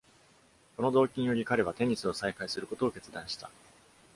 [0.77, 3.51] この動機により、彼はテニスを再開することを決断した。